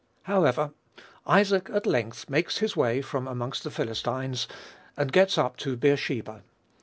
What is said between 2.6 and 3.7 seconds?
way from amongst the